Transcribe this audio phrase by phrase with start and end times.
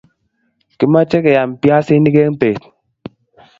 [0.77, 2.61] Kimache keyam biasiniki en bet